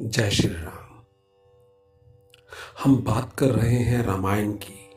[0.00, 1.04] जय श्री राम।
[2.82, 4.90] हम बात कर रहे हैं रामायण की।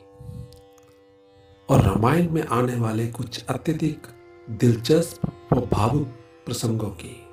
[1.68, 4.02] और रामायण में आने वाले कुछ अत्यधिक
[4.50, 6.08] दिलचस्प व भावुक
[6.46, 7.26] प्रसंगों की।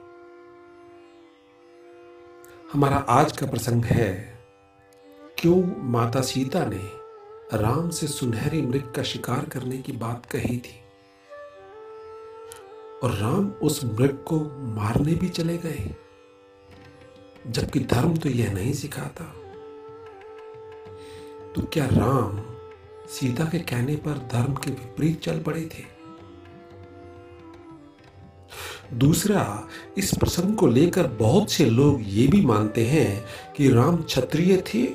[2.74, 4.40] हमारा आज का प्रसंग है,
[5.38, 6.90] क्यों माता सीता ने
[7.58, 10.84] राम से सुनहरी मृग का शिकार करने की बात कही थी?
[13.04, 15.96] और राम उस मृग को मारने भी चले गए।
[17.48, 19.24] जबकि धर्म तो यह नहीं सिखाता।
[21.56, 22.42] तो क्या राम
[23.08, 26.00] सीता के कहने पर धर्म के विपरीत चल पड़े थे?
[28.94, 29.68] दूसरा,
[29.98, 34.86] इस प्रसंग को लेकर बहुत से लोग ये भी मानते हैं कि राम क्षत्रिय थे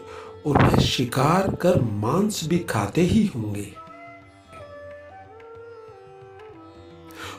[0.46, 3.72] और वह शिकार कर मांस भी खाते ही होंगे।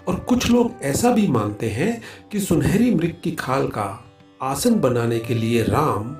[0.07, 4.01] और कुछ लोग ऐसा भी मानते हैं कि सुनहरी मृग की खाल का
[4.41, 6.17] आसन बनाने के लिए राम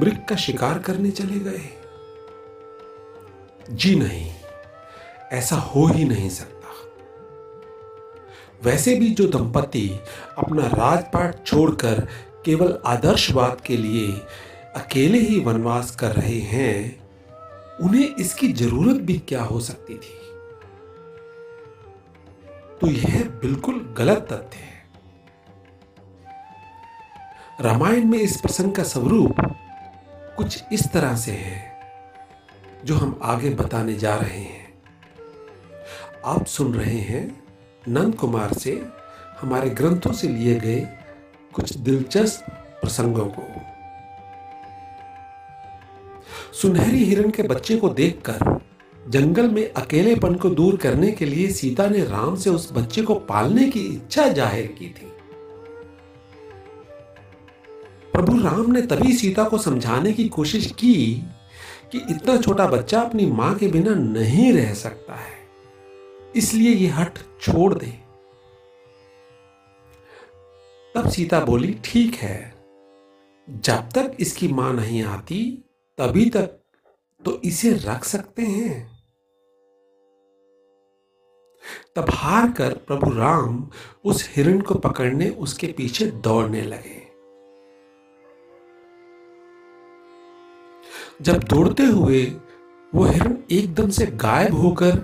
[0.00, 1.68] मृग का शिकार करने चले गए।
[3.70, 4.32] जी नहीं,
[5.32, 6.68] ऐसा हो ही नहीं सकता।
[8.62, 10.00] वैसे भी जो दंपति
[10.38, 12.08] अपना राजपाट छोड़कर
[12.44, 14.12] केवल आदर्शवाद के लिए
[14.76, 17.08] अकेले ही वनवास कर रहे हैं,
[17.78, 20.18] उन्हें इसकी ज़रूरत भी क्या हो सकती थी?
[22.80, 24.75] तो यह बिल्कुल गलत तथ्य है।
[27.58, 29.36] रामायण में इस प्रसंग का स्वरूप
[30.36, 31.60] कुछ इस तरह से है,
[32.84, 34.66] जो हम आगे बताने जा रहे हैं।
[36.24, 37.24] आप सुन रहे हैं
[37.88, 38.72] नंद कुमार से
[39.40, 40.80] हमारे ग्रंथों से लिए गए
[41.54, 42.50] कुछ दिलचस्प
[42.82, 43.46] प्रसंगों को।
[46.60, 48.60] सुनहरी हिरण के बच्चे को देखकर,
[49.08, 53.14] जंगल में अकेलेपन को दूर करने के लिए सीता ने राम से उस बच्चे को
[53.26, 55.12] पालने की इच्छा ज़ाहिर की थी।
[58.16, 61.22] प्रभु राम ने तभी सीता को समझाने की कोशिश की
[61.92, 65.32] कि इतना छोटा बच्चा अपनी माँ के बिना नहीं रह सकता है।
[66.36, 67.86] इसलिए यह हट छोड़ दे।
[70.94, 72.54] तब सीता बोली, ठीक है।
[73.50, 75.64] जब तक इसकी माँ नहीं आती,
[75.98, 76.50] तभी तक
[77.24, 78.98] तो इसे रख सकते हैं।
[81.96, 83.70] तब हार कर प्रभु राम
[84.04, 87.05] उस हिरण को पकड़ने उसके पीछे दौड़ने लगे।
[91.22, 92.24] जब दौड़ते हुए
[92.94, 94.96] वो हिरण एकदम से गायब होकर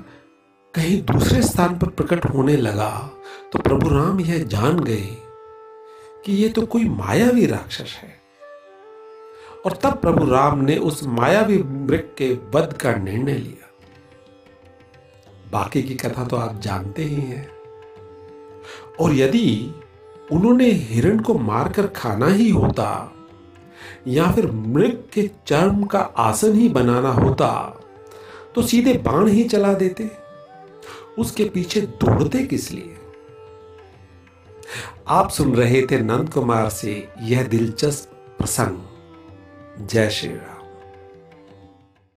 [0.75, 3.11] कहीं दूसरे स्थान पर प्रकट होने लगा
[3.53, 5.17] तो प्रभु राम यह जान गए
[6.25, 8.21] कि ये तो कोई मायावी राक्षस है।
[9.67, 13.71] और तब प्रभु राम ने उस मायावी मृग के वध का निर्णय लिया।
[15.53, 17.49] बाकी की कथा तो आप जानते ही हैं।
[19.01, 19.75] और यदि
[20.33, 23.15] उन्होंने हिरण को मारकर खाना ही होता
[24.09, 27.49] या फिर मृग के चर्म का आसन ही बनाना होता
[28.55, 30.11] तो सीधे बाण ही चला देते।
[31.19, 32.97] उसके पीछे दौड़ते किस लिए?
[35.09, 40.52] आप सुन रहे थे नंद कुमार से यह दिलचस्प प्रसंग। जय श्री राम।